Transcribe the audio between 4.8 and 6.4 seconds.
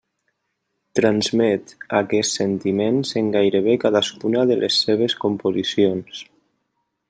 seves composicions.